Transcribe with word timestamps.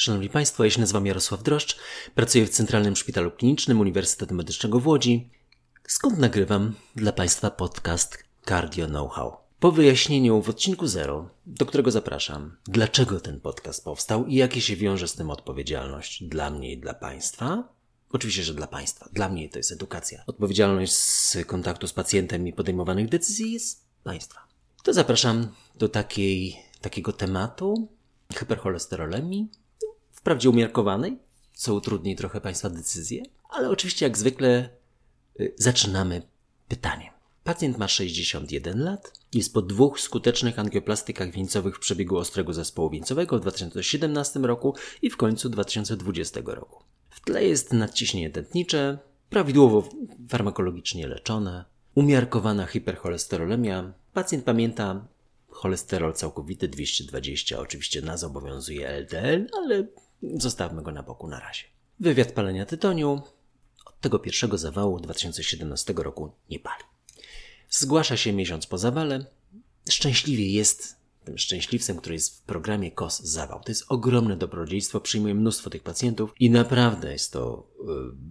Szanowni 0.00 0.28
Państwo, 0.28 0.64
ja 0.64 0.70
się 0.70 0.80
nazywam 0.80 1.06
Jarosław 1.06 1.42
Droszcz, 1.42 1.76
pracuję 2.14 2.46
w 2.46 2.50
Centralnym 2.50 2.96
Szpitalu 2.96 3.30
Klinicznym 3.30 3.80
Uniwersytetu 3.80 4.34
Medycznego 4.34 4.80
w 4.80 4.86
Łodzi, 4.86 5.30
skąd 5.88 6.18
nagrywam 6.18 6.74
dla 6.96 7.12
Państwa 7.12 7.50
podcast 7.50 8.24
Cardio 8.46 8.86
Know-how. 8.86 9.36
Po 9.58 9.72
wyjaśnieniu 9.72 10.42
w 10.42 10.48
odcinku 10.48 10.86
0, 10.86 11.30
do 11.46 11.66
którego 11.66 11.90
zapraszam, 11.90 12.56
dlaczego 12.64 13.20
ten 13.20 13.40
podcast 13.40 13.84
powstał 13.84 14.26
i 14.26 14.34
jakie 14.34 14.60
się 14.60 14.76
wiąże 14.76 15.08
z 15.08 15.14
tym 15.14 15.30
odpowiedzialność 15.30 16.24
dla 16.24 16.50
mnie 16.50 16.72
i 16.72 16.78
dla 16.78 16.94
Państwa, 16.94 17.68
Oczywiście, 18.12 18.42
że 18.42 18.54
dla 18.54 18.66
państwa. 18.66 19.08
Dla 19.12 19.28
mnie 19.28 19.48
to 19.48 19.58
jest 19.58 19.72
edukacja. 19.72 20.24
Odpowiedzialność 20.26 20.92
z 20.92 21.36
kontaktu 21.46 21.86
z 21.86 21.92
pacjentem 21.92 22.48
i 22.48 22.52
podejmowanych 22.52 23.08
decyzji 23.08 23.52
jest 23.52 23.84
państwa. 24.04 24.40
To 24.82 24.92
zapraszam 24.92 25.54
do 25.74 25.88
takiej, 25.88 26.56
takiego 26.80 27.12
tematu 27.12 27.88
hipercholesterolemii, 28.38 29.48
wprawdzie 30.20 30.50
umiarkowanej, 30.50 31.18
co 31.54 31.74
utrudni 31.74 32.16
trochę 32.16 32.40
państwa 32.40 32.70
decyzję, 32.70 33.22
ale 33.50 33.70
oczywiście 33.70 34.06
jak 34.06 34.18
zwykle 34.18 34.68
y, 35.40 35.54
zaczynamy 35.56 36.22
pytaniem. 36.68 37.12
Pacjent 37.44 37.78
ma 37.78 37.88
61 37.88 38.84
lat, 38.84 39.12
jest 39.34 39.54
po 39.54 39.62
dwóch 39.62 40.00
skutecznych 40.00 40.58
angioplastykach 40.58 41.30
wieńcowych 41.30 41.76
w 41.76 41.80
przebiegu 41.80 42.16
ostrego 42.16 42.52
zespołu 42.52 42.90
wieńcowego 42.90 43.38
w 43.38 43.40
2017 43.40 44.40
roku 44.40 44.74
i 45.02 45.10
w 45.10 45.16
końcu 45.16 45.48
2020 45.48 46.40
roku. 46.44 46.84
W 47.10 47.20
tle 47.20 47.44
jest 47.44 47.72
nadciśnienie 47.72 48.30
tętnicze, 48.30 48.98
prawidłowo 49.30 49.88
farmakologicznie 50.28 51.06
leczone, 51.06 51.64
umiarkowana 51.94 52.66
hipercholesterolemia. 52.66 53.92
Pacjent 54.14 54.44
pamięta 54.44 55.06
cholesterol 55.48 56.14
całkowity 56.14 56.68
220, 56.68 57.58
oczywiście 57.58 58.02
nas 58.02 58.24
obowiązuje 58.24 58.88
LDL, 58.88 59.46
ale 59.58 59.86
zostawmy 60.22 60.82
go 60.82 60.92
na 60.92 61.02
boku 61.02 61.28
na 61.28 61.40
razie. 61.40 61.64
Wywiad 62.00 62.32
palenia 62.32 62.66
tytoniu 62.66 63.22
od 63.86 64.00
tego 64.00 64.18
pierwszego 64.18 64.58
zawału 64.58 65.00
2017 65.00 65.94
roku 65.96 66.32
nie 66.50 66.58
pali. 66.58 66.84
Zgłasza 67.70 68.16
się 68.16 68.32
miesiąc 68.32 68.66
po 68.66 68.78
zawale. 68.78 69.24
Szczęśliwie 69.88 70.50
jest 70.50 71.00
tym 71.24 71.38
szczęśliwcem, 71.38 71.96
który 71.96 72.14
jest 72.14 72.38
w 72.38 72.42
programie 72.42 72.90
KOS 72.90 73.20
zawał. 73.20 73.60
To 73.60 73.70
jest 73.70 73.84
ogromne 73.88 74.36
dobrodziejstwo, 74.36 75.00
przyjmuję 75.00 75.34
mnóstwo 75.34 75.70
tych 75.70 75.82
pacjentów 75.82 76.34
i 76.40 76.50
naprawdę 76.50 77.12
jest 77.12 77.32
to 77.32 77.66
y, 77.80 77.84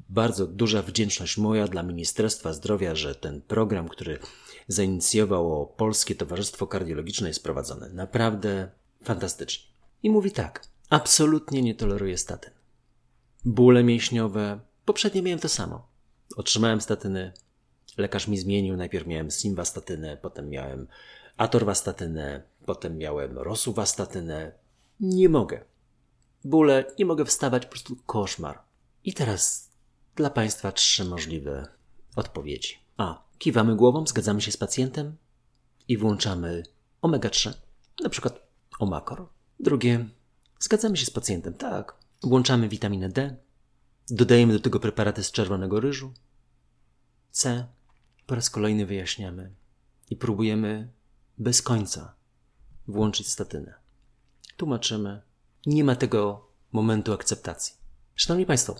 bardzo 0.09 0.47
duża 0.47 0.81
wdzięczność 0.81 1.37
moja 1.37 1.67
dla 1.67 1.83
Ministerstwa 1.83 2.53
Zdrowia, 2.53 2.95
że 2.95 3.15
ten 3.15 3.41
program, 3.41 3.89
który 3.89 4.19
zainicjowało 4.67 5.65
Polskie 5.65 6.15
Towarzystwo 6.15 6.67
Kardiologiczne 6.67 7.27
jest 7.27 7.43
prowadzony. 7.43 7.89
Naprawdę 7.93 8.71
fantastycznie. 9.03 9.69
I 10.03 10.09
mówi 10.09 10.31
tak, 10.31 10.67
absolutnie 10.89 11.61
nie 11.61 11.75
toleruję 11.75 12.17
statyn. 12.17 12.53
Bóle 13.45 13.83
mięśniowe, 13.83 14.59
poprzednio 14.85 15.23
miałem 15.23 15.39
to 15.39 15.49
samo. 15.49 15.87
Otrzymałem 16.35 16.81
statyny, 16.81 17.33
lekarz 17.97 18.27
mi 18.27 18.37
zmienił, 18.37 18.77
najpierw 18.77 19.07
miałem 19.07 19.31
simvastatynę, 19.31 20.17
potem 20.17 20.49
miałem 20.49 20.87
atorvastatynę, 21.37 22.43
potem 22.65 22.97
miałem 22.97 23.37
rosuvastatynę. 23.37 24.51
Nie 24.99 25.29
mogę. 25.29 25.65
Bóle, 26.43 26.85
nie 26.99 27.05
mogę 27.05 27.25
wstawać, 27.25 27.65
po 27.65 27.71
prostu 27.71 27.95
koszmar. 28.05 28.59
I 29.03 29.13
teraz 29.13 29.69
dla 30.15 30.29
Państwa 30.29 30.71
trzy 30.71 31.05
możliwe 31.05 31.67
odpowiedzi. 32.15 32.77
A. 32.97 33.23
Kiwamy 33.37 33.75
głową, 33.75 34.07
zgadzamy 34.07 34.41
się 34.41 34.51
z 34.51 34.57
pacjentem 34.57 35.15
i 35.87 35.97
włączamy 35.97 36.63
omega-3, 37.01 37.53
na 38.03 38.09
przykład 38.09 38.39
omakor. 38.79 39.27
Drugie. 39.59 40.05
Zgadzamy 40.59 40.97
się 40.97 41.05
z 41.05 41.09
pacjentem, 41.09 41.53
tak. 41.53 41.95
Włączamy 42.23 42.69
witaminę 42.69 43.09
D, 43.09 43.35
dodajemy 44.09 44.53
do 44.53 44.59
tego 44.59 44.79
preparaty 44.79 45.23
z 45.23 45.31
czerwonego 45.31 45.79
ryżu. 45.79 46.13
C. 47.31 47.67
Po 48.27 48.35
raz 48.35 48.49
kolejny 48.49 48.85
wyjaśniamy 48.85 49.51
i 50.09 50.15
próbujemy 50.15 50.89
bez 51.37 51.61
końca 51.61 52.13
włączyć 52.87 53.29
statynę. 53.29 53.73
Tłumaczymy. 54.57 55.21
Nie 55.65 55.83
ma 55.83 55.95
tego 55.95 56.49
momentu 56.71 57.13
akceptacji. 57.13 57.75
Szanowni 58.15 58.45
Państwo, 58.45 58.75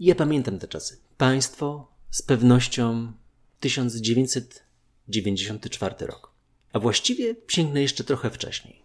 ja 0.00 0.14
pamiętam 0.14 0.58
te 0.58 0.68
czasy. 0.68 0.98
Państwo 1.16 1.92
z 2.10 2.22
pewnością 2.22 3.12
1994 3.60 6.06
rok. 6.06 6.32
A 6.72 6.78
właściwie 6.78 7.36
sięgnę 7.48 7.82
jeszcze 7.82 8.04
trochę 8.04 8.30
wcześniej. 8.30 8.82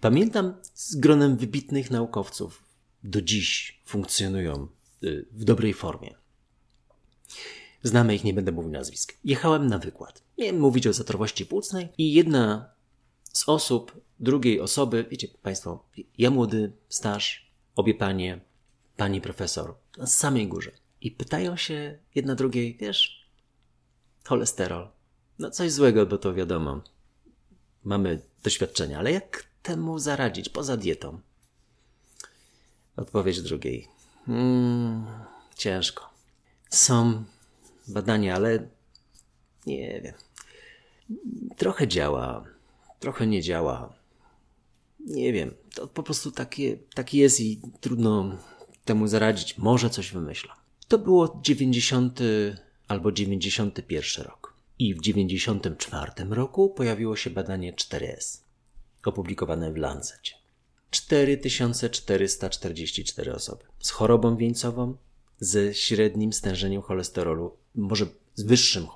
Pamiętam 0.00 0.54
z 0.74 0.96
gronem 0.96 1.36
wybitnych 1.36 1.90
naukowców, 1.90 2.62
do 3.04 3.22
dziś 3.22 3.80
funkcjonują 3.84 4.68
y, 5.04 5.26
w 5.32 5.44
dobrej 5.44 5.74
formie. 5.74 6.14
Znamy 7.82 8.14
ich, 8.14 8.24
nie 8.24 8.34
będę 8.34 8.52
mówił 8.52 8.70
nazwisk. 8.70 9.14
Jechałem 9.24 9.66
na 9.66 9.78
wykład. 9.78 10.22
Miałem 10.38 10.60
mówić 10.60 10.86
o 10.86 10.92
zatrowości 10.92 11.46
płucnej 11.46 11.88
i 11.98 12.12
jedna 12.12 12.70
z 13.32 13.48
osób 13.48 14.00
drugiej 14.20 14.60
osoby, 14.60 15.06
wiecie 15.10 15.28
Państwo, 15.42 15.84
ja 16.18 16.30
młody, 16.30 16.72
staż, 16.88 17.50
obie 17.76 17.94
panie, 17.94 18.40
pani 18.96 19.20
profesor, 19.20 19.74
na 19.98 20.06
samej 20.06 20.48
górze. 20.48 20.70
I 21.00 21.10
pytają 21.10 21.56
się 21.56 21.98
jedna 22.14 22.34
drugiej, 22.34 22.76
wiesz, 22.80 23.28
cholesterol. 24.24 24.88
No 25.38 25.50
coś 25.50 25.72
złego, 25.72 26.06
bo 26.06 26.18
to 26.18 26.34
wiadomo. 26.34 26.80
Mamy 27.84 28.20
doświadczenia, 28.42 28.98
ale 28.98 29.12
jak 29.12 29.44
temu 29.62 29.98
zaradzić 29.98 30.48
poza 30.48 30.76
dietą? 30.76 31.20
Odpowiedź 32.96 33.42
drugiej. 33.42 33.88
Hmm, 34.26 35.06
ciężko. 35.56 36.10
Są 36.70 37.24
badania, 37.88 38.34
ale 38.34 38.68
nie 39.66 40.00
wiem. 40.00 40.14
Trochę 41.56 41.88
działa, 41.88 42.44
trochę 43.00 43.26
nie 43.26 43.42
działa. 43.42 43.92
Nie 45.00 45.32
wiem. 45.32 45.54
To 45.74 45.86
po 45.86 46.02
prostu 46.02 46.30
takie, 46.30 46.76
taki 46.94 47.18
jest 47.18 47.40
i 47.40 47.60
trudno 47.80 48.38
temu 48.84 49.06
zaradzić. 49.06 49.58
Może 49.58 49.90
coś 49.90 50.12
wymyślam. 50.12 50.56
To 50.88 50.98
było 50.98 51.40
90 51.42 52.20
albo 52.88 53.12
91 53.12 54.24
rok. 54.24 54.54
I 54.78 54.94
w 54.94 55.00
94 55.00 56.12
roku 56.30 56.70
pojawiło 56.70 57.16
się 57.16 57.30
badanie 57.30 57.72
4S, 57.72 58.40
opublikowane 59.10 59.72
w 59.72 59.76
Lancecie. 59.76 60.34
4444 60.90 63.34
osoby 63.34 63.64
z 63.80 63.90
chorobą 63.90 64.36
wieńcową, 64.36 64.96
ze 65.40 65.74
średnim 65.74 66.32
stężeniem 66.32 66.82
cholesterolu, 66.82 67.56
może 67.74 68.06
z 68.34 68.42
wyższym 68.42 68.86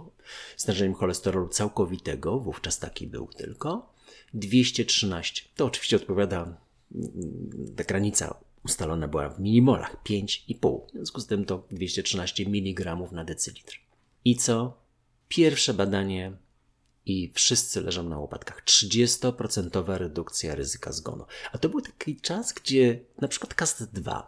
stężeniem 0.57 0.95
cholesterolu 0.95 1.49
całkowitego, 1.49 2.41
wówczas 2.41 2.79
taki 2.79 3.07
był 3.07 3.27
tylko, 3.27 3.93
213. 4.35 5.43
To 5.57 5.67
oczywiście 5.67 5.97
odpowiada, 5.97 6.57
ta 7.77 7.85
granica 7.85 8.35
ustalona 8.65 9.09
była 9.09 9.29
w 9.29 9.41
milimolach, 9.41 9.97
5,5. 10.05 10.81
W 10.89 10.93
związku 10.93 11.21
z 11.21 11.27
tym 11.27 11.45
to 11.45 11.67
213 11.71 12.45
mg 12.47 12.97
na 13.13 13.25
decylitr. 13.25 13.81
I 14.25 14.37
co? 14.37 14.79
Pierwsze 15.29 15.75
badanie 15.75 16.33
i 17.07 17.33
wszyscy 17.35 17.81
leżą 17.81 18.03
na 18.03 18.19
łopatkach. 18.19 18.65
30% 18.65 19.97
redukcja 19.97 20.55
ryzyka 20.55 20.93
zgonu. 20.93 21.25
A 21.53 21.59
to 21.59 21.69
był 21.69 21.81
taki 21.81 22.17
czas, 22.21 22.53
gdzie 22.53 23.01
na 23.21 23.29
przykład 23.29 23.55
CAST-2 23.55 24.23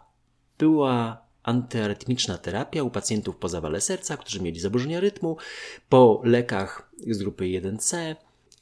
była 0.57 1.25
antyarytmiczna 1.43 2.37
terapia 2.37 2.83
u 2.83 2.89
pacjentów 2.89 3.35
po 3.35 3.49
zawale 3.49 3.81
serca, 3.81 4.17
którzy 4.17 4.41
mieli 4.41 4.59
zaburzenia 4.59 4.99
rytmu, 4.99 5.37
po 5.89 6.21
lekach 6.23 6.91
z 7.07 7.17
grupy 7.17 7.43
1C. 7.43 8.15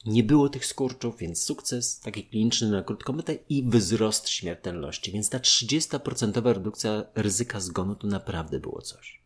Nie 0.06 0.22
było 0.22 0.48
tych 0.48 0.66
skurczów, 0.66 1.18
więc 1.18 1.42
sukces 1.42 2.00
taki 2.00 2.24
kliniczny 2.24 2.68
na 2.70 2.82
krótką 2.82 3.12
metę 3.12 3.34
i 3.48 3.64
wzrost 3.68 4.28
śmiertelności. 4.28 5.12
Więc 5.12 5.30
ta 5.30 5.38
30% 5.38 6.52
redukcja 6.52 7.04
ryzyka 7.14 7.60
zgonu 7.60 7.94
to 7.94 8.06
naprawdę 8.06 8.58
było 8.58 8.82
coś. 8.82 9.20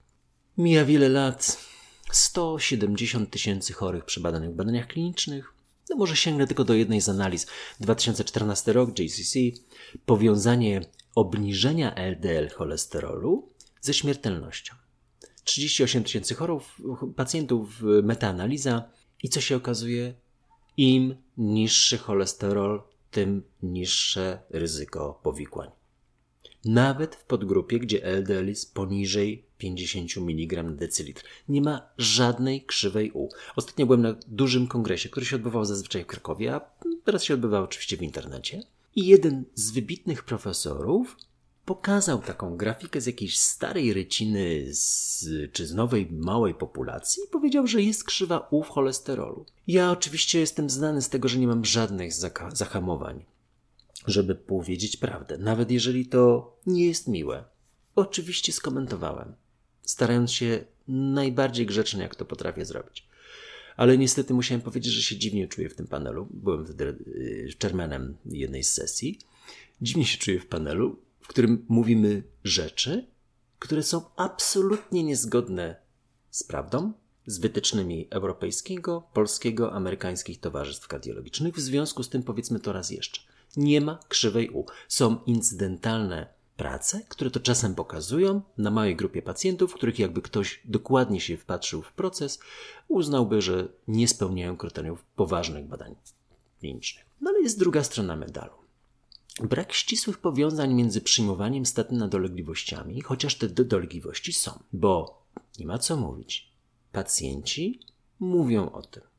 Mija 0.58 0.84
wiele 0.84 1.08
lat, 1.08 1.58
170 2.12 3.30
tysięcy 3.30 3.72
chorych 3.72 4.04
przebadanych 4.04 4.50
w 4.50 4.54
badaniach 4.54 4.86
klinicznych. 4.86 5.54
No 5.90 5.96
może 5.96 6.16
sięgnę 6.16 6.46
tylko 6.46 6.64
do 6.64 6.74
jednej 6.74 7.00
z 7.00 7.08
analiz. 7.08 7.46
2014 7.80 8.72
rok, 8.72 8.98
JCC, 8.98 9.38
powiązanie 10.06 10.80
obniżenia 11.14 11.94
LDL 11.94 12.48
cholesterolu 12.48 13.48
ze 13.80 13.94
śmiertelnością. 13.94 14.74
38 15.44 16.04
tysięcy 16.04 16.34
chorób, 16.34 16.64
pacjentów, 17.16 17.82
metaanaliza 18.02 18.90
i 19.22 19.28
co 19.28 19.40
się 19.40 19.56
okazuje? 19.56 20.14
Im 20.76 21.16
niższy 21.36 21.98
cholesterol, 21.98 22.82
tym 23.10 23.42
niższe 23.62 24.42
ryzyko 24.50 25.20
powikłań. 25.22 25.70
Nawet 26.64 27.14
w 27.14 27.24
podgrupie, 27.24 27.78
gdzie 27.78 28.04
LDL 28.04 28.48
jest 28.48 28.74
poniżej 28.74 29.46
50 29.62 30.16
mg 30.16 30.62
na 30.62 30.72
decylitr. 30.72 31.24
Nie 31.48 31.62
ma 31.62 31.88
żadnej 31.98 32.64
krzywej 32.64 33.12
U. 33.12 33.28
Ostatnio 33.56 33.86
byłem 33.86 34.02
na 34.02 34.14
dużym 34.26 34.66
kongresie, 34.66 35.08
który 35.08 35.26
się 35.26 35.36
odbywał 35.36 35.64
zazwyczaj 35.64 36.04
w 36.04 36.06
Krakowie, 36.06 36.54
a 36.54 36.60
teraz 37.04 37.24
się 37.24 37.34
odbywa 37.34 37.60
oczywiście 37.60 37.96
w 37.96 38.02
internecie. 38.02 38.62
I 38.96 39.06
jeden 39.06 39.44
z 39.54 39.70
wybitnych 39.70 40.24
profesorów 40.24 41.16
pokazał 41.64 42.22
taką 42.22 42.56
grafikę 42.56 43.00
z 43.00 43.06
jakiejś 43.06 43.38
starej 43.38 43.92
ryciny 43.92 44.66
z, 44.70 45.24
czy 45.52 45.66
z 45.66 45.74
nowej 45.74 46.08
małej 46.10 46.54
populacji 46.54 47.22
i 47.24 47.30
powiedział, 47.30 47.66
że 47.66 47.82
jest 47.82 48.04
krzywa 48.04 48.48
U 48.50 48.62
w 48.62 48.68
cholesterolu. 48.68 49.46
Ja 49.66 49.90
oczywiście 49.90 50.40
jestem 50.40 50.70
znany 50.70 51.02
z 51.02 51.08
tego, 51.08 51.28
że 51.28 51.38
nie 51.38 51.46
mam 51.46 51.64
żadnych 51.64 52.12
zahamowań, 52.52 53.24
żeby 54.06 54.34
powiedzieć 54.34 54.96
prawdę, 54.96 55.38
nawet 55.38 55.70
jeżeli 55.70 56.06
to 56.06 56.52
nie 56.66 56.86
jest 56.86 57.08
miłe. 57.08 57.44
Oczywiście 57.94 58.52
skomentowałem, 58.52 59.34
starając 59.92 60.32
się 60.32 60.64
najbardziej 60.88 61.66
grzecznie, 61.66 62.02
jak 62.02 62.14
to 62.14 62.24
potrafię 62.24 62.64
zrobić. 62.64 63.06
Ale 63.76 63.98
niestety 63.98 64.34
musiałem 64.34 64.60
powiedzieć, 64.60 64.92
że 64.92 65.02
się 65.02 65.16
dziwnie 65.16 65.48
czuję 65.48 65.68
w 65.68 65.74
tym 65.74 65.86
panelu. 65.86 66.28
Byłem 66.30 66.64
wtedy 66.64 66.84
y, 66.84 67.48
chairmanem 67.62 68.16
jednej 68.24 68.64
z 68.64 68.72
sesji. 68.72 69.18
Dziwnie 69.82 70.04
się 70.04 70.18
czuję 70.18 70.40
w 70.40 70.46
panelu, 70.46 70.96
w 71.20 71.28
którym 71.28 71.64
mówimy 71.68 72.22
rzeczy, 72.44 73.06
które 73.58 73.82
są 73.82 74.02
absolutnie 74.16 75.04
niezgodne 75.04 75.76
z 76.30 76.42
prawdą, 76.42 76.92
z 77.26 77.38
wytycznymi 77.38 78.08
europejskiego, 78.10 79.08
polskiego, 79.12 79.72
amerykańskich 79.72 80.40
towarzystw 80.40 80.88
kardiologicznych. 80.88 81.54
W 81.54 81.60
związku 81.60 82.02
z 82.02 82.08
tym 82.08 82.22
powiedzmy 82.22 82.60
to 82.60 82.72
raz 82.72 82.90
jeszcze. 82.90 83.20
Nie 83.56 83.80
ma 83.80 83.98
krzywej 84.08 84.50
U. 84.50 84.66
Są 84.88 85.18
incydentalne 85.26 86.26
prace, 86.56 87.00
które 87.08 87.30
to 87.30 87.40
czasem 87.40 87.74
pokazują 87.74 88.42
na 88.58 88.70
małej 88.70 88.96
grupie 88.96 89.22
pacjentów, 89.22 89.74
których 89.74 89.98
jakby 89.98 90.22
ktoś 90.22 90.60
dokładnie 90.64 91.20
się 91.20 91.36
wpatrzył 91.36 91.82
w 91.82 91.92
proces, 91.92 92.38
uznałby, 92.88 93.42
że 93.42 93.68
nie 93.88 94.08
spełniają 94.08 94.56
kryteriów 94.56 95.04
poważnych 95.16 95.66
badań 95.66 95.94
klinicznych. 96.60 97.04
No 97.20 97.30
ale 97.30 97.40
jest 97.40 97.58
druga 97.58 97.84
strona 97.84 98.16
medalu. 98.16 98.52
Brak 99.40 99.72
ścisłych 99.72 100.18
powiązań 100.18 100.74
między 100.74 101.00
przyjmowaniem 101.00 101.66
statyn 101.66 102.08
dolegliwościami, 102.08 103.00
chociaż 103.00 103.34
te 103.34 103.48
dolegliwości 103.48 104.32
są, 104.32 104.62
bo 104.72 105.22
nie 105.58 105.66
ma 105.66 105.78
co 105.78 105.96
mówić. 105.96 106.52
Pacjenci 106.92 107.80
mówią 108.20 108.72
o 108.72 108.82
tym. 108.82 109.11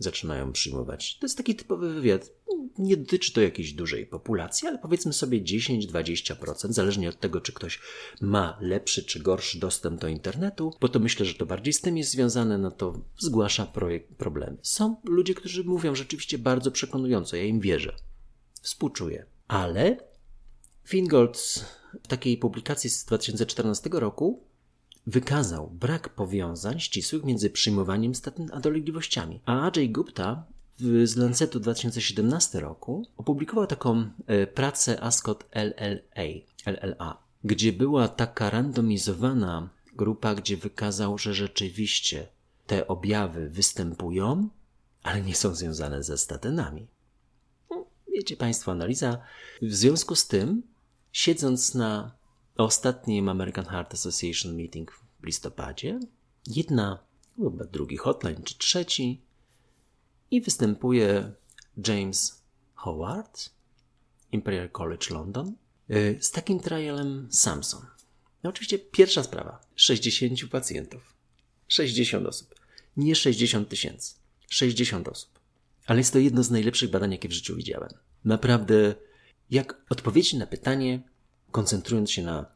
Zaczynają 0.00 0.52
przyjmować. 0.52 1.18
To 1.18 1.26
jest 1.26 1.36
taki 1.36 1.54
typowy 1.54 1.94
wywiad. 1.94 2.30
Nie 2.78 2.96
dotyczy 2.96 3.32
to 3.32 3.40
jakiejś 3.40 3.72
dużej 3.72 4.06
populacji, 4.06 4.68
ale 4.68 4.78
powiedzmy 4.78 5.12
sobie 5.12 5.42
10-20%, 5.42 6.72
zależnie 6.72 7.08
od 7.08 7.20
tego, 7.20 7.40
czy 7.40 7.52
ktoś 7.52 7.80
ma 8.20 8.58
lepszy 8.60 9.04
czy 9.04 9.20
gorszy 9.20 9.58
dostęp 9.58 10.00
do 10.00 10.08
internetu, 10.08 10.74
bo 10.80 10.88
to 10.88 10.98
myślę, 10.98 11.26
że 11.26 11.34
to 11.34 11.46
bardziej 11.46 11.72
z 11.72 11.80
tym 11.80 11.98
jest 11.98 12.10
związane, 12.10 12.58
no 12.58 12.70
to 12.70 13.00
zgłasza 13.18 13.66
projekt, 13.66 14.14
problemy. 14.14 14.56
Są 14.62 14.96
ludzie, 15.04 15.34
którzy 15.34 15.64
mówią 15.64 15.94
rzeczywiście 15.94 16.38
bardzo 16.38 16.70
przekonująco, 16.70 17.36
ja 17.36 17.44
im 17.44 17.60
wierzę. 17.60 17.96
Współczuję. 18.62 19.26
Ale 19.48 19.96
Fingold 20.84 21.64
w 22.02 22.08
takiej 22.08 22.36
publikacji 22.36 22.90
z 22.90 23.04
2014 23.04 23.90
roku 23.92 24.49
wykazał 25.06 25.70
brak 25.70 26.08
powiązań 26.08 26.80
ścisłych 26.80 27.24
między 27.24 27.50
przyjmowaniem 27.50 28.14
statyn 28.14 28.50
a 28.52 28.60
dolegliwościami. 28.60 29.40
A 29.46 29.70
Ajay 29.70 29.88
Gupta 29.88 30.44
z 31.04 31.16
Lancetu 31.16 31.60
2017 31.60 32.60
roku 32.60 33.06
opublikował 33.16 33.66
taką 33.66 34.10
e, 34.26 34.46
pracę 34.46 35.02
ASCOT 35.02 35.44
LLA, 35.52 36.24
LLA, 36.66 37.18
gdzie 37.44 37.72
była 37.72 38.08
taka 38.08 38.50
randomizowana 38.50 39.68
grupa, 39.96 40.34
gdzie 40.34 40.56
wykazał, 40.56 41.18
że 41.18 41.34
rzeczywiście 41.34 42.28
te 42.66 42.88
objawy 42.88 43.50
występują, 43.50 44.48
ale 45.02 45.22
nie 45.22 45.34
są 45.34 45.54
związane 45.54 46.02
ze 46.02 46.18
statynami. 46.18 46.86
Wiecie 48.12 48.36
Państwo, 48.36 48.72
analiza. 48.72 49.18
W 49.62 49.74
związku 49.74 50.14
z 50.14 50.26
tym, 50.26 50.62
siedząc 51.12 51.74
na 51.74 52.19
ostatnim 52.64 53.28
American 53.28 53.64
Heart 53.64 53.94
Association 53.94 54.56
meeting 54.56 54.92
w 54.92 55.26
listopadzie, 55.26 56.00
jedna, 56.46 56.98
chyba 57.36 57.64
drugi 57.64 57.96
hotline 57.96 58.42
czy 58.42 58.58
trzeci, 58.58 59.22
i 60.30 60.40
występuje 60.40 61.32
James 61.88 62.42
Howard, 62.74 63.50
Imperial 64.32 64.70
College 64.70 65.06
London, 65.10 65.54
y, 65.90 66.18
z 66.20 66.30
takim 66.30 66.60
trialem 66.60 67.28
Samson. 67.30 67.86
No 68.42 68.50
oczywiście 68.50 68.78
pierwsza 68.78 69.22
sprawa. 69.22 69.60
60 69.76 70.50
pacjentów. 70.50 71.14
60 71.68 72.26
osób. 72.26 72.54
Nie 72.96 73.14
60 73.14 73.68
tysięcy. 73.68 74.14
60 74.48 75.08
osób. 75.08 75.30
Ale 75.86 75.98
jest 75.98 76.12
to 76.12 76.18
jedno 76.18 76.42
z 76.42 76.50
najlepszych 76.50 76.90
badań, 76.90 77.12
jakie 77.12 77.28
w 77.28 77.32
życiu 77.32 77.56
widziałem. 77.56 77.90
Naprawdę, 78.24 78.94
jak 79.50 79.82
odpowiedzieć 79.90 80.34
na 80.34 80.46
pytanie, 80.46 81.02
koncentrując 81.52 82.10
się 82.10 82.22
na 82.22 82.46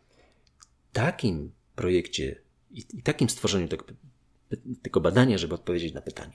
takim 0.92 1.50
projekcie 1.76 2.40
i, 2.70 3.02
takim 3.02 3.30
stworzeniu 3.30 3.68
tego, 3.68 3.84
tego 4.82 5.00
badania, 5.00 5.38
żeby 5.38 5.54
odpowiedzieć 5.54 5.94
na 5.94 6.00
pytanie. 6.00 6.32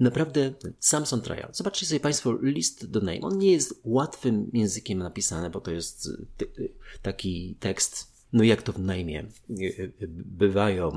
Naprawdę 0.00 0.52
Samson 0.80 1.22
Trial. 1.22 1.48
Zobaczcie 1.52 1.86
sobie 1.86 2.00
Państwo 2.00 2.32
list 2.42 2.90
do 2.90 3.00
name. 3.00 3.20
On 3.20 3.38
nie 3.38 3.52
jest 3.52 3.80
łatwym 3.84 4.50
językiem 4.52 4.98
napisany, 4.98 5.50
bo 5.50 5.60
to 5.60 5.70
jest 5.70 6.08
taki 7.02 7.56
tekst, 7.60 8.12
no 8.32 8.44
jak 8.44 8.62
to 8.62 8.72
w 8.72 8.78
najmie 8.78 9.24
bywają 10.08 10.92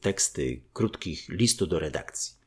teksty 0.00 0.60
krótkich 0.72 1.28
listu 1.28 1.66
do 1.66 1.78
redakcji 1.78 2.40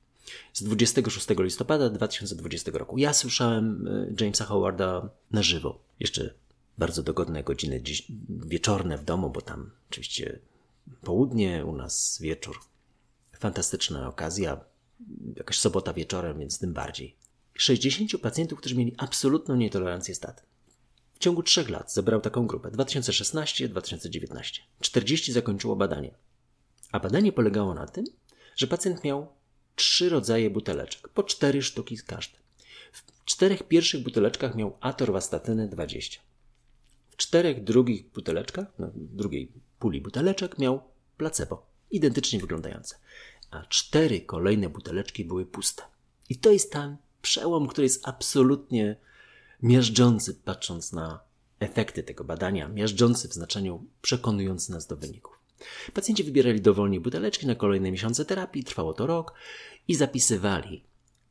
z 0.53 0.63
26 0.63 1.27
listopada 1.39 1.89
2020 1.89 2.71
roku. 2.73 2.97
Ja 2.97 3.13
słyszałem 3.13 3.89
Jamesa 4.19 4.45
Howarda 4.45 5.09
na 5.31 5.43
żywo. 5.43 5.79
Jeszcze 5.99 6.33
bardzo 6.77 7.03
dogodne 7.03 7.43
godziny 7.43 7.81
dziś, 7.81 8.11
wieczorne 8.29 8.97
w 8.97 9.03
domu, 9.03 9.29
bo 9.29 9.41
tam 9.41 9.71
oczywiście 9.89 10.39
południe, 11.01 11.65
u 11.65 11.75
nas 11.75 12.19
wieczór. 12.21 12.59
Fantastyczna 13.39 14.07
okazja. 14.07 14.65
Jakaś 15.35 15.59
sobota 15.59 15.93
wieczorem, 15.93 16.39
więc 16.39 16.59
tym 16.59 16.73
bardziej. 16.73 17.15
60 17.53 18.21
pacjentów, 18.21 18.59
którzy 18.59 18.75
mieli 18.75 18.95
absolutną 18.97 19.55
nietolerancję 19.55 20.15
statyn. 20.15 20.45
W 21.15 21.19
ciągu 21.19 21.43
trzech 21.43 21.69
lat 21.69 21.93
zebrał 21.93 22.21
taką 22.21 22.47
grupę 22.47 22.69
2016-2019. 22.69 24.59
40 24.79 25.33
zakończyło 25.33 25.75
badanie. 25.75 26.11
A 26.91 26.99
badanie 26.99 27.31
polegało 27.31 27.73
na 27.73 27.87
tym, 27.87 28.05
że 28.55 28.67
pacjent 28.67 29.03
miał 29.03 29.27
trzy 29.75 30.09
rodzaje 30.09 30.49
buteleczek, 30.49 31.07
po 31.07 31.23
cztery 31.23 31.61
sztuki 31.61 31.97
z 31.97 32.03
każdej. 32.03 32.39
W 32.91 33.25
czterech 33.25 33.63
pierwszych 33.63 34.03
buteleczkach 34.03 34.55
miał 34.55 34.77
atorwastatynę 34.81 35.67
20. 35.67 36.19
Czterech 37.23 37.63
drugich 37.63 38.11
buteleczkach, 38.11 38.67
no, 38.79 38.91
drugiej 38.95 39.51
puli 39.79 40.01
buteleczek 40.01 40.57
miał 40.57 40.81
placebo, 41.17 41.65
identycznie 41.91 42.39
wyglądające. 42.39 42.95
A 43.51 43.65
cztery 43.65 44.21
kolejne 44.21 44.69
buteleczki 44.69 45.25
były 45.25 45.45
puste. 45.45 45.83
I 46.29 46.35
to 46.35 46.51
jest 46.51 46.71
ten 46.71 46.97
przełom, 47.21 47.67
który 47.67 47.85
jest 47.85 48.07
absolutnie 48.07 48.95
miażdżący, 49.61 50.33
patrząc 50.45 50.93
na 50.93 51.19
efekty 51.59 52.03
tego 52.03 52.23
badania, 52.23 52.67
miażdżący 52.67 53.27
w 53.27 53.33
znaczeniu 53.33 53.85
przekonujący 54.01 54.71
nas 54.71 54.87
do 54.87 54.97
wyników. 54.97 55.39
Pacjenci 55.93 56.23
wybierali 56.23 56.61
dowolnie 56.61 56.99
buteleczki 56.99 57.47
na 57.47 57.55
kolejne 57.55 57.91
miesiące 57.91 58.25
terapii, 58.25 58.63
trwało 58.63 58.93
to 58.93 59.07
rok 59.07 59.33
i 59.87 59.95
zapisywali, 59.95 60.83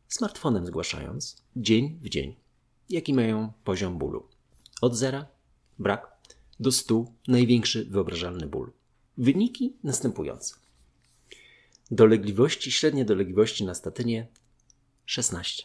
smartfonem 0.09 0.67
zgłaszając, 0.67 1.43
dzień 1.57 1.99
w 2.03 2.09
dzień, 2.09 2.37
jaki 2.91 3.15
mają 3.15 3.53
poziom 3.65 3.99
bólu. 3.99 4.27
Od 4.81 4.97
zera, 4.97 5.27
brak, 5.79 6.13
do 6.61 6.73
stu, 6.73 7.15
największy 7.29 7.85
wyobrażalny 7.85 8.47
ból. 8.47 8.73
Wyniki 9.19 9.77
następujące. 9.85 10.55
Dolegliwości, 11.91 12.73
średnie 12.73 13.05
dolegliwości 13.05 13.65
na 13.65 13.75
statynie 13.75 14.29
16. 15.07 15.63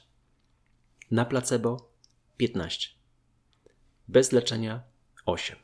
Na 1.11 1.25
placebo 1.25 1.89
15. 2.37 2.89
Bez 4.07 4.31
leczenia 4.31 4.83
8. 5.25 5.55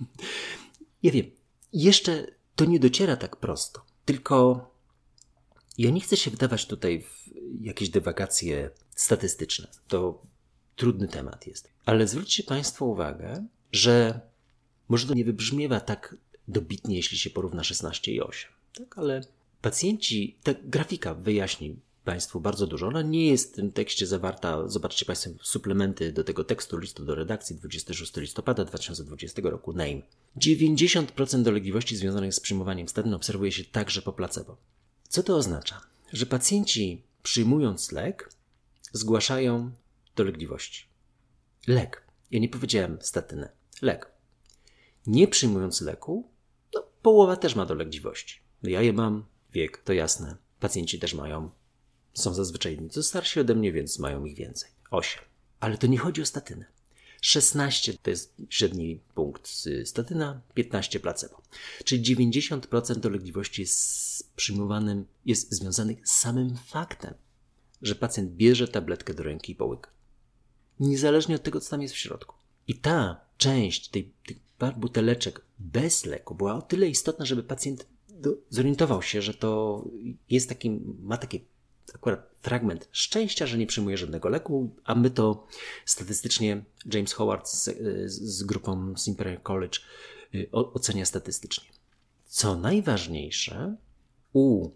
ja 1.02 1.12
wiem, 1.12 1.30
jeszcze 1.72 2.26
to 2.56 2.64
nie 2.64 2.80
dociera 2.80 3.16
tak 3.16 3.36
prosto. 3.36 3.86
Tylko 4.04 4.66
ja 5.78 5.90
nie 5.90 6.00
chcę 6.00 6.16
się 6.16 6.30
wdawać 6.30 6.66
tutaj 6.66 7.02
w 7.02 7.30
jakieś 7.60 7.88
dywagacje 7.88 8.70
statystyczne. 8.94 9.68
To 9.88 10.22
trudny 10.76 11.08
temat 11.08 11.46
jest. 11.46 11.68
Ale 11.84 12.08
zwróćcie 12.08 12.42
Państwo 12.42 12.84
uwagę, 12.84 13.46
że 13.72 14.20
może 14.88 15.06
to 15.06 15.14
nie 15.14 15.24
wybrzmiewa 15.24 15.80
tak 15.80 16.16
dobitnie, 16.48 16.96
jeśli 16.96 17.18
się 17.18 17.30
porówna 17.30 17.64
16 17.64 18.12
i 18.12 18.20
8. 18.20 18.50
Tak, 18.74 18.98
ale 18.98 19.20
pacjenci, 19.62 20.36
ta 20.42 20.54
grafika 20.64 21.14
wyjaśni 21.14 21.76
Państwu 22.04 22.40
bardzo 22.40 22.66
dużo. 22.66 22.86
Ona 22.86 23.02
nie 23.02 23.26
jest 23.26 23.52
w 23.52 23.56
tym 23.56 23.72
tekście 23.72 24.06
zawarta. 24.06 24.68
Zobaczcie 24.68 25.06
Państwo 25.06 25.30
suplementy 25.42 26.12
do 26.12 26.24
tego 26.24 26.44
tekstu 26.44 26.78
listu 26.78 27.04
do 27.04 27.14
redakcji 27.14 27.56
26 27.56 28.16
listopada 28.16 28.64
2020 28.64 29.42
roku 29.44 29.72
NAME. 29.72 30.02
90% 30.36 31.42
dolegliwości 31.42 31.96
związanych 31.96 32.34
z 32.34 32.40
przyjmowaniem 32.40 32.88
statyn 32.88 33.14
obserwuje 33.14 33.52
się 33.52 33.64
także 33.64 34.02
po 34.02 34.12
placebo. 34.12 34.56
Co 35.08 35.22
to 35.22 35.36
oznacza? 35.36 35.80
Że 36.12 36.26
pacjenci 36.26 37.02
przyjmując 37.22 37.92
lek 37.92 38.32
zgłaszają 38.92 39.70
dolegliwości. 40.16 40.86
Lek. 41.66 42.02
Ja 42.30 42.40
nie 42.40 42.48
powiedziałem 42.48 42.98
statynę. 43.00 43.48
Lek. 43.82 44.10
nie 45.06 45.28
przyjmując 45.28 45.80
leku, 45.80 46.28
no, 46.74 46.84
połowa 47.02 47.36
też 47.36 47.54
ma 47.54 47.66
dolegliwości. 47.66 48.40
No, 48.62 48.70
ja 48.70 48.82
je 48.82 48.92
mam, 48.92 49.24
wiek, 49.52 49.78
to 49.78 49.92
jasne. 49.92 50.36
Pacjenci 50.60 50.98
też 50.98 51.14
mają. 51.14 51.50
Są 52.14 52.34
zazwyczaj 52.34 52.78
nieco 52.80 53.02
starsi 53.02 53.40
ode 53.40 53.54
mnie, 53.54 53.72
więc 53.72 53.98
mają 53.98 54.24
ich 54.24 54.36
więcej. 54.36 54.70
8. 54.90 55.24
Ale 55.60 55.78
to 55.78 55.86
nie 55.86 55.98
chodzi 55.98 56.22
o 56.22 56.26
statynę. 56.26 56.64
16 57.20 57.94
to 58.02 58.10
jest 58.10 58.34
średni 58.48 59.00
punkt 59.14 59.50
statyna, 59.84 60.40
15 60.54 61.00
placebo. 61.00 61.42
Czyli 61.84 62.16
90% 62.16 62.96
dolegliwości 62.96 63.66
z 63.66 64.22
przyjmowanym 64.36 65.06
jest 65.24 65.52
związanych 65.52 66.08
z 66.08 66.12
samym 66.12 66.56
faktem, 66.56 67.14
że 67.82 67.94
pacjent 67.94 68.32
bierze 68.32 68.68
tabletkę 68.68 69.14
do 69.14 69.22
ręki 69.22 69.52
i 69.52 69.54
połyka. 69.54 69.90
Niezależnie 70.80 71.36
od 71.36 71.42
tego, 71.42 71.60
co 71.60 71.70
tam 71.70 71.82
jest 71.82 71.94
w 71.94 71.98
środku. 71.98 72.34
I 72.68 72.74
ta 72.74 73.20
część 73.36 73.88
tej, 73.88 74.12
tych 74.26 74.36
par 74.58 74.76
buteleczek 74.76 75.40
bez 75.58 76.06
leku 76.06 76.34
była 76.34 76.54
o 76.54 76.62
tyle 76.62 76.88
istotna, 76.88 77.24
żeby 77.24 77.42
pacjent 77.42 77.86
zorientował 78.50 79.02
się, 79.02 79.22
że 79.22 79.34
to 79.34 79.84
jest 80.30 80.48
taki, 80.48 80.70
ma 81.02 81.16
taki 81.16 81.44
akurat 81.94 82.30
fragment 82.42 82.88
szczęścia, 82.92 83.46
że 83.46 83.58
nie 83.58 83.66
przyjmuje 83.66 83.96
żadnego 83.96 84.28
leku, 84.28 84.70
a 84.84 84.94
my 84.94 85.10
to 85.10 85.46
statystycznie 85.86 86.64
James 86.94 87.12
Howard 87.12 87.48
z, 87.48 87.70
z 88.12 88.42
grupą 88.42 88.94
Simper 88.96 89.42
College 89.42 89.78
y, 90.34 90.48
ocenia 90.50 91.06
statystycznie. 91.06 91.68
Co 92.26 92.56
najważniejsze, 92.56 93.76
u 94.32 94.70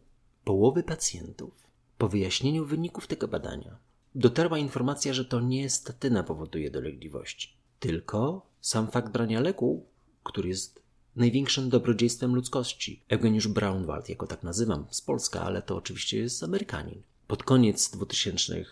połowy 0.44 0.82
pacjentów 0.82 1.52
po 1.98 2.08
wyjaśnieniu 2.08 2.66
wyników 2.66 3.06
tego 3.06 3.28
badania 3.28 3.76
dotarła 4.16 4.58
informacja, 4.58 5.14
że 5.14 5.24
to 5.24 5.40
nie 5.40 5.70
statyna 5.70 6.22
powoduje 6.22 6.70
dolegliwości, 6.70 7.52
tylko 7.80 8.46
sam 8.60 8.90
fakt 8.90 9.12
brania 9.12 9.40
leku, 9.40 9.86
który 10.24 10.48
jest 10.48 10.82
największym 11.16 11.68
dobrodziejstwem 11.68 12.34
ludzkości. 12.34 13.02
Eugeniusz 13.08 13.48
Braunwald, 13.48 14.08
jako 14.08 14.26
tak 14.26 14.42
nazywam, 14.42 14.86
z 14.90 15.00
Polska, 15.00 15.42
ale 15.42 15.62
to 15.62 15.76
oczywiście 15.76 16.18
jest 16.18 16.42
Amerykanin. 16.42 17.02
Pod 17.26 17.42
koniec 17.42 17.90
2000, 17.90 18.64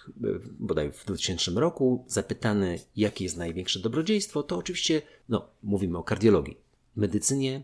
bodaj 0.59 0.93
w 0.93 1.05
2000 1.05 1.51
roku, 1.51 2.05
zapytany, 2.09 2.81
jakie 2.97 3.25
jest 3.25 3.37
największe 3.37 3.81
dobrodziejstwo, 3.81 4.43
to 4.43 4.57
oczywiście, 4.57 5.03
no, 5.29 5.49
mówimy 5.63 5.99
o 5.99 6.03
kardiologii, 6.03 6.57
medycynie, 6.97 7.63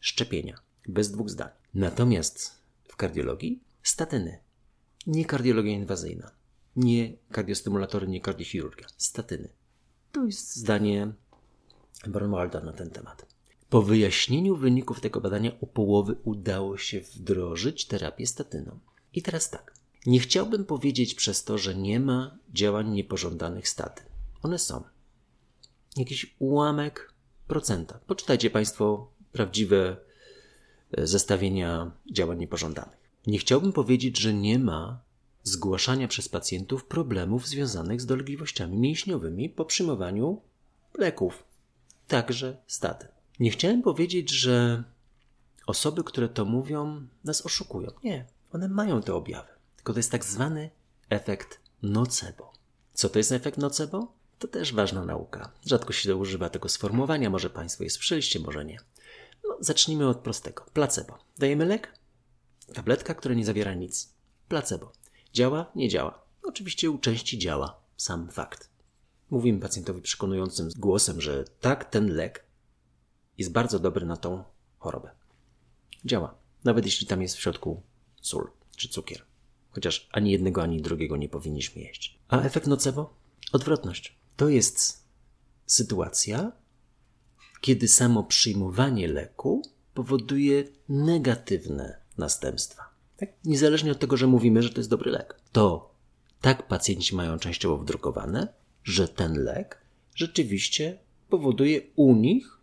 szczepienia, 0.00 0.60
bez 0.88 1.10
dwóch 1.12 1.30
zdań. 1.30 1.48
Natomiast 1.74 2.60
w 2.88 2.96
kardiologii 2.96 3.60
statyny, 3.82 4.38
nie 5.06 5.24
kardiologia 5.24 5.72
inwazyjna, 5.72 6.30
nie 6.76 7.12
kardiostymulatory, 7.30 8.08
nie 8.08 8.20
kardiochirurgia, 8.20 8.86
statyny. 8.96 9.48
To 10.12 10.26
jest 10.26 10.56
zdanie 10.56 11.12
Brunwalda 12.06 12.60
na 12.60 12.72
ten 12.72 12.90
temat. 12.90 13.26
Po 13.70 13.82
wyjaśnieniu 13.82 14.56
wyników 14.56 15.00
tego 15.00 15.20
badania 15.20 15.52
u 15.60 15.66
połowy 15.66 16.16
udało 16.24 16.78
się 16.78 17.00
wdrożyć 17.00 17.86
terapię 17.86 18.26
statyną. 18.26 18.78
I 19.14 19.22
teraz 19.22 19.50
tak. 19.50 19.74
Nie 20.06 20.20
chciałbym 20.20 20.64
powiedzieć 20.64 21.14
przez 21.14 21.44
to, 21.44 21.58
że 21.58 21.74
nie 21.74 22.00
ma 22.00 22.38
działań 22.52 22.90
niepożądanych 22.90 23.68
statyn. 23.68 24.06
One 24.42 24.58
są. 24.58 24.82
Jakiś 25.96 26.36
ułamek 26.38 27.12
procenta. 27.46 27.98
Poczytajcie 28.06 28.50
Państwo 28.50 29.10
prawdziwe 29.32 29.96
e, 30.92 31.06
zestawienia 31.06 31.90
działań 32.12 32.38
niepożądanych. 32.38 33.00
Nie 33.26 33.38
chciałbym 33.38 33.72
powiedzieć, 33.72 34.18
że 34.18 34.34
nie 34.34 34.58
ma 34.58 35.00
zgłaszania 35.42 36.08
przez 36.08 36.28
pacjentów 36.28 36.84
problemów 36.84 37.48
związanych 37.48 38.00
z 38.00 38.06
dolegliwościami 38.06 38.78
mięśniowymi 38.78 39.48
po 39.48 39.64
przyjmowaniu 39.64 40.42
leków, 40.98 41.44
także 42.08 42.56
statyn. 42.66 43.08
Nie 43.40 43.50
chciałem 43.50 43.82
powiedzieć, 43.82 44.30
że 44.30 44.84
osoby, 45.66 46.04
które 46.04 46.28
to 46.28 46.44
mówią, 46.44 47.06
nas 47.24 47.46
oszukują. 47.46 47.90
Nie, 48.04 48.26
one 48.52 48.68
mają 48.68 49.02
te 49.02 49.14
objawy. 49.14 49.48
Tylko 49.76 49.92
to 49.92 49.98
jest 49.98 50.10
tak 50.10 50.24
zwany 50.24 50.70
efekt 51.10 51.60
nocebo. 51.82 52.52
Co 52.94 53.08
to 53.08 53.18
jest 53.18 53.32
efekt 53.32 53.58
nocebo? 53.58 54.12
To 54.38 54.48
też 54.48 54.74
ważna 54.74 55.04
nauka. 55.04 55.52
Rzadko 55.66 55.92
się 55.92 56.16
używa 56.16 56.50
tego 56.50 56.68
sformułowania, 56.68 57.30
może 57.30 57.50
Państwo 57.50 57.84
jest 57.84 57.96
słyszeliście, 57.96 58.40
może 58.40 58.64
nie. 58.64 58.78
No, 59.44 59.56
zacznijmy 59.60 60.08
od 60.08 60.18
prostego. 60.18 60.64
Placebo. 60.72 61.18
Dajemy 61.38 61.64
lek? 61.64 61.92
Tabletka, 62.74 63.14
która 63.14 63.34
nie 63.34 63.44
zawiera 63.44 63.74
nic. 63.74 64.12
Placebo. 64.48 64.92
Działa? 65.32 65.72
Nie 65.74 65.88
działa. 65.88 66.22
Oczywiście 66.42 66.90
u 66.90 66.98
części 66.98 67.38
działa. 67.38 67.80
Sam 67.96 68.28
fakt. 68.30 68.70
Mówimy 69.30 69.60
pacjentowi 69.60 70.02
przekonującym 70.02 70.68
głosem, 70.76 71.20
że 71.20 71.44
tak, 71.60 71.90
ten 71.90 72.14
lek 72.14 72.44
jest 73.38 73.52
bardzo 73.52 73.78
dobry 73.78 74.06
na 74.06 74.16
tą 74.16 74.44
chorobę. 74.78 75.10
Działa. 76.04 76.34
Nawet 76.64 76.84
jeśli 76.84 77.06
tam 77.06 77.22
jest 77.22 77.36
w 77.36 77.40
środku 77.40 77.82
sól 78.20 78.50
czy 78.76 78.88
cukier. 78.88 79.22
Chociaż 79.70 80.08
ani 80.12 80.32
jednego, 80.32 80.62
ani 80.62 80.82
drugiego 80.82 81.16
nie 81.16 81.28
powinniśmy 81.28 81.82
jeść. 81.82 82.18
A 82.28 82.40
efekt 82.40 82.66
nocebo? 82.66 83.14
Odwrotność. 83.52 84.16
To 84.36 84.48
jest 84.48 85.04
sytuacja, 85.66 86.52
kiedy 87.60 87.88
samo 87.88 88.24
przyjmowanie 88.24 89.08
leku 89.08 89.62
powoduje 89.94 90.64
negatywne 90.88 92.00
następstwa. 92.18 92.89
Tak? 93.20 93.28
Niezależnie 93.44 93.92
od 93.92 93.98
tego, 93.98 94.16
że 94.16 94.26
mówimy, 94.26 94.62
że 94.62 94.70
to 94.70 94.80
jest 94.80 94.90
dobry 94.90 95.10
lek. 95.10 95.40
To 95.52 95.90
tak 96.40 96.68
pacjenci 96.68 97.16
mają 97.16 97.38
częściowo 97.38 97.78
wdrukowane, 97.78 98.48
że 98.84 99.08
ten 99.08 99.44
lek 99.44 99.80
rzeczywiście 100.14 100.98
powoduje 101.28 101.80
u 101.96 102.16
nich 102.16 102.58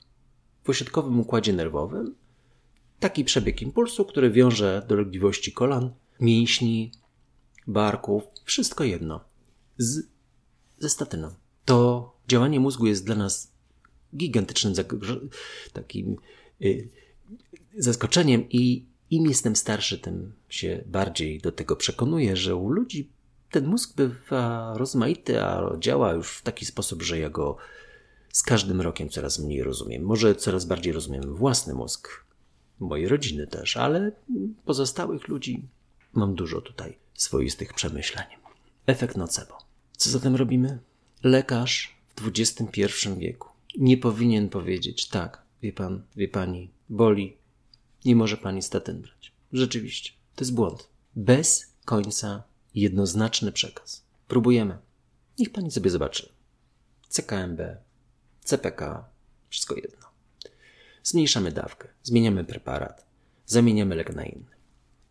w 0.64 0.70
ośrodkowym 0.70 1.20
układzie 1.20 1.54
nerwowym 1.54 2.16
taki 3.00 3.26
przebieg 3.26 3.62
impulsu, 3.62 4.06
który 4.06 4.32
wiąże 4.32 4.86
dolegliwości 4.88 5.52
kolan, 5.52 5.94
mięśni, 6.20 6.92
barków, 7.68 8.24
wszystko 8.44 8.84
jedno, 8.84 9.24
z, 9.78 10.08
ze 10.80 10.90
statyną. 10.90 11.34
To 11.66 12.14
działanie 12.28 12.60
mózgu 12.60 12.88
jest 12.88 13.06
dla 13.06 13.16
nas 13.16 13.52
gigantycznym 14.16 14.74
takim 15.74 16.16
y, 16.62 16.90
zaskoczeniem 17.78 18.50
i 18.50 18.86
im 19.12 19.26
jestem 19.26 19.56
starszy, 19.56 19.98
tym 19.98 20.34
się 20.50 20.84
bardziej 20.86 21.40
do 21.40 21.52
tego 21.52 21.76
przekonuję, 21.76 22.36
że 22.36 22.56
u 22.56 22.70
ludzi 22.70 23.10
ten 23.52 23.68
mózg 23.68 23.96
bywa 23.96 24.74
rozmaity, 24.78 25.44
a 25.44 25.78
działa 25.80 26.14
już 26.14 26.30
w 26.30 26.42
taki 26.42 26.66
sposób, 26.66 27.04
że 27.04 27.20
ja 27.20 27.30
go 27.30 27.58
z 28.32 28.44
każdym 28.44 28.82
rokiem 28.82 29.10
coraz 29.10 29.40
mniej 29.40 29.64
rozumiem. 29.64 30.04
Może 30.04 30.36
coraz 30.36 30.66
bardziej 30.66 30.94
rozumiem 30.94 31.36
własny 31.36 31.74
mózg, 31.74 32.26
mojej 32.80 33.08
rodziny 33.08 33.48
też, 33.48 33.78
ale 33.78 34.12
pozostałych 34.66 35.28
ludzi 35.28 35.68
mam 36.14 36.36
dużo 36.36 36.62
tutaj 36.62 36.98
swoistych 37.14 37.74
przemyśleń. 37.74 38.26
Efekt 38.86 39.18
nocebo. 39.18 39.58
Co 39.98 40.10
zatem 40.10 40.36
robimy? 40.36 40.80
Lekarz 41.24 41.96
w 42.16 42.28
XXI 42.28 42.88
wieku 43.18 43.50
nie 43.78 43.98
powinien 43.98 44.50
powiedzieć 44.50 45.08
tak, 45.08 45.42
wie 45.62 45.74
pan, 45.74 46.02
wie 46.16 46.28
pani, 46.28 46.70
boli, 46.90 47.38
nie 48.08 48.16
może 48.16 48.38
pani 48.38 48.62
statyn 48.62 49.02
brać. 49.02 49.32
Rzeczywiście, 49.54 50.12
to 50.36 50.44
jest 50.44 50.54
błąd. 50.54 50.88
Bez 51.16 51.74
końca 51.86 52.44
jednoznaczny 52.76 53.52
przekaz. 53.52 54.04
Próbujemy. 54.28 54.78
Niech 55.40 55.52
pani 55.52 55.72
sobie 55.72 55.90
zobaczy. 55.90 56.30
CKMB, 57.10 57.60
CPK, 58.44 59.06
wszystko 59.50 59.76
jedno. 59.76 60.08
Zmniejszamy 61.04 61.52
dawkę, 61.52 61.88
zmieniamy 62.04 62.44
preparat, 62.44 63.06
zamieniamy 63.46 63.96
lek 63.96 64.16
na 64.16 64.26
inny. 64.26 64.56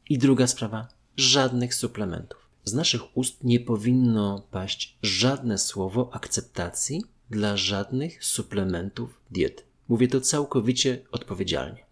I 0.09 0.19
druga 0.19 0.47
sprawa, 0.47 0.89
żadnych 1.17 1.75
suplementów. 1.75 2.49
Z 2.65 2.73
naszych 2.73 3.17
ust 3.17 3.45
nie 3.45 3.61
powinno 3.61 4.47
paść 4.51 4.99
żadne 5.03 5.59
słowo 5.59 6.11
akceptacji 6.13 7.05
dla 7.31 7.57
żadnych 7.57 8.25
suplementów 8.25 9.21
diety. 9.31 9.63
Mówię 9.89 10.09
to 10.09 10.21
całkowicie 10.21 11.05
odpowiedzialnie. 11.11 11.86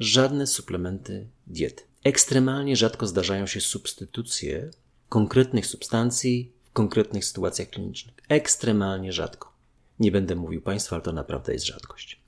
Żadne 0.00 0.46
suplementy 0.46 1.26
diety. 1.46 1.82
Ekstremalnie 2.04 2.76
rzadko 2.76 3.06
zdarzają 3.06 3.46
się 3.46 3.60
substytucje 3.60 4.70
konkretnych 5.08 5.66
substancji 5.66 6.52
w 6.70 6.72
konkretnych 6.72 7.24
sytuacjach 7.24 7.70
klinicznych. 7.70 8.14
Ekstremalnie 8.28 9.12
rzadko. 9.12 9.52
Nie 10.00 10.12
będę 10.12 10.34
mówił 10.34 10.62
Państwu, 10.62 10.94
ale 10.94 11.04
to 11.04 11.12
naprawdę 11.12 11.52
jest 11.52 11.66
rzadkość. 11.66 12.20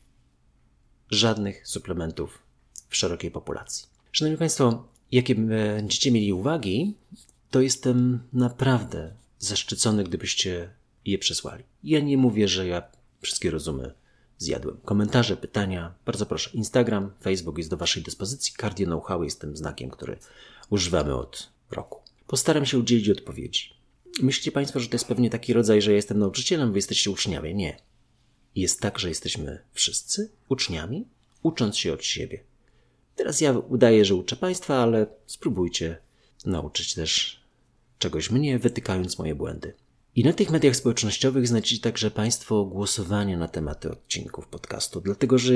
Żadnych 1.10 1.68
suplementów 1.68 2.38
w 2.88 2.96
szerokiej 2.96 3.30
populacji. 3.30 3.86
Szanowni 4.12 4.38
Państwo, 4.38 4.88
jakie 5.12 5.34
będziecie 5.34 6.12
mieli 6.12 6.32
uwagi, 6.32 6.94
to 7.50 7.60
jestem 7.60 8.20
naprawdę 8.32 9.12
zaszczycony, 9.38 10.04
gdybyście 10.04 10.70
je 11.04 11.18
przesłali. 11.18 11.64
Ja 11.84 12.00
nie 12.00 12.18
mówię, 12.18 12.48
że 12.48 12.66
ja 12.66 12.82
wszystkie 13.20 13.50
rozumy 13.50 13.94
zjadłem. 14.38 14.76
Komentarze, 14.84 15.36
pytania, 15.36 15.94
bardzo 16.06 16.26
proszę. 16.26 16.50
Instagram, 16.54 17.10
Facebook 17.22 17.58
jest 17.58 17.70
do 17.70 17.76
Waszej 17.76 18.02
dyspozycji. 18.02 18.54
Cardio 18.60 18.86
Know-how 18.86 19.24
jest 19.24 19.40
tym 19.40 19.56
znakiem, 19.56 19.90
który 19.90 20.18
używamy 20.70 21.14
od 21.14 21.50
roku. 21.70 22.00
Postaram 22.26 22.66
się 22.66 22.78
udzielić 22.78 23.10
odpowiedzi. 23.10 23.74
Myślicie 24.22 24.52
Państwo, 24.52 24.80
że 24.80 24.88
to 24.88 24.94
jest 24.94 25.08
pewnie 25.08 25.30
taki 25.30 25.52
rodzaj, 25.52 25.82
że 25.82 25.92
jestem 25.92 26.18
nauczycielem, 26.18 26.72
Wy 26.72 26.78
jesteście 26.78 27.10
uczniowie? 27.10 27.54
Nie. 27.54 27.78
Jest 28.54 28.80
tak, 28.80 28.98
że 28.98 29.08
jesteśmy 29.08 29.62
wszyscy 29.72 30.30
uczniami, 30.48 31.04
ucząc 31.42 31.76
się 31.76 31.92
od 31.92 32.04
siebie. 32.04 32.40
Teraz 33.16 33.40
ja 33.40 33.52
udaję, 33.52 34.04
że 34.04 34.14
uczę 34.14 34.36
Państwa, 34.36 34.82
ale 34.82 35.06
spróbujcie 35.26 35.98
nauczyć 36.44 36.94
też 36.94 37.40
czegoś 37.98 38.30
mnie, 38.30 38.58
wytykając 38.58 39.18
moje 39.18 39.34
błędy. 39.34 39.74
I 40.18 40.24
na 40.24 40.32
tych 40.32 40.50
mediach 40.50 40.76
społecznościowych 40.76 41.48
znajdziecie 41.48 41.82
także 41.82 42.10
Państwo 42.10 42.64
głosowanie 42.64 43.36
na 43.36 43.48
tematy 43.48 43.90
odcinków 43.90 44.46
podcastu, 44.46 45.00
dlatego 45.00 45.38
że 45.38 45.52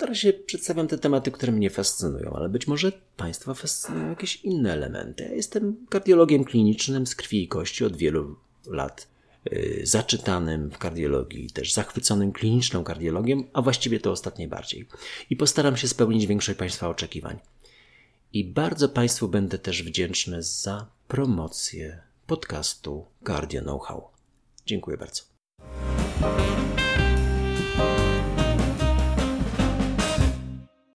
na 0.00 0.06
razie 0.06 0.32
przedstawiam 0.32 0.88
te 0.88 0.98
tematy, 0.98 1.30
które 1.30 1.52
mnie 1.52 1.70
fascynują, 1.70 2.32
ale 2.32 2.48
być 2.48 2.66
może 2.66 2.92
Państwa 3.16 3.54
fascynują 3.54 4.08
jakieś 4.08 4.36
inne 4.36 4.72
elementy. 4.72 5.24
Ja 5.24 5.32
jestem 5.32 5.86
kardiologiem 5.88 6.44
klinicznym 6.44 7.06
z 7.06 7.14
krwi 7.14 7.42
i 7.42 7.48
kości 7.48 7.84
od 7.84 7.96
wielu 7.96 8.36
lat, 8.66 9.08
yy, 9.50 9.80
zaczytanym 9.84 10.70
w 10.70 10.78
kardiologii, 10.78 11.50
też 11.50 11.72
zachwyconym 11.72 12.32
kliniczną 12.32 12.84
kardiologiem, 12.84 13.44
a 13.52 13.62
właściwie 13.62 14.00
to 14.00 14.10
ostatnie 14.10 14.48
bardziej. 14.48 14.88
I 15.30 15.36
postaram 15.36 15.76
się 15.76 15.88
spełnić 15.88 16.26
większość 16.26 16.58
Państwa 16.58 16.88
oczekiwań. 16.88 17.38
I 18.32 18.44
bardzo 18.44 18.88
Państwu 18.88 19.28
będę 19.28 19.58
też 19.58 19.82
wdzięczny 19.82 20.42
za 20.42 20.86
promocję 21.08 22.03
podcastu 22.26 23.06
Cardio 23.26 23.62
Know-how. 23.62 24.08
Dziękuję 24.66 24.96
bardzo. 24.96 25.22